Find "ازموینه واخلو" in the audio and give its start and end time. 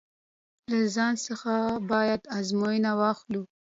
2.37-3.41